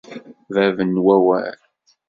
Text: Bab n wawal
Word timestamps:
Bab 0.53 0.77
n 0.91 0.93
wawal 1.05 1.57